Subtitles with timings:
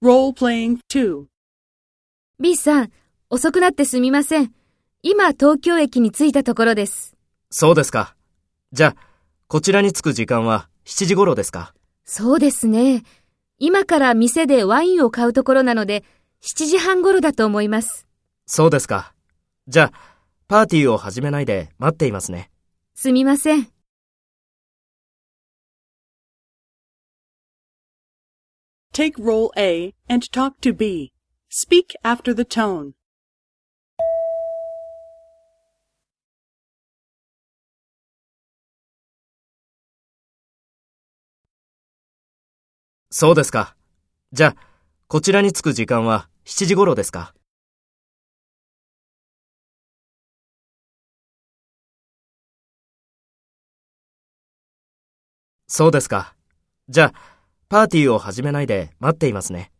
[0.00, 1.24] Role-playing 2.
[2.38, 2.92] B さん、
[3.30, 4.52] 遅くなってすみません。
[5.02, 7.16] 今、東京駅に着いたところです。
[7.50, 8.14] そうですか。
[8.70, 8.96] じゃあ、
[9.48, 11.74] こちらに着く時間は7時頃ですか？
[12.04, 13.02] そうですね。
[13.58, 16.04] 今から店でワインを買うところなので、
[16.42, 18.06] 7時半頃だと思います。
[18.46, 19.14] そうですか。
[19.66, 19.98] じゃあ、
[20.46, 22.52] パーティーを始めないで待っていますね。
[22.94, 23.68] すみません。
[28.98, 31.12] Take role A and talk to B.
[31.48, 32.94] Speak after the tone.
[43.10, 43.76] そうですか。
[44.32, 44.56] じゃあ、
[45.06, 47.34] こちらに着く時間は7時頃ですか
[55.68, 56.34] そうですか。
[56.88, 57.37] じゃあ、
[57.70, 59.70] パーティーを始めないで待っていますね。